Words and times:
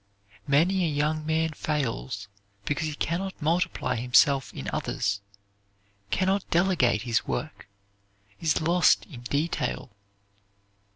Many 0.47 0.83
a 0.83 0.87
young 0.87 1.27
man 1.27 1.49
fails 1.53 2.27
because 2.65 2.87
he 2.87 2.95
can 2.95 3.19
not 3.19 3.39
multiply 3.39 3.97
himself 3.97 4.51
in 4.51 4.67
others, 4.73 5.21
can 6.09 6.27
not 6.27 6.49
delegate 6.49 7.03
his 7.03 7.27
work, 7.27 7.67
is 8.39 8.61
lost 8.61 9.05
in 9.05 9.21
detail. 9.21 9.91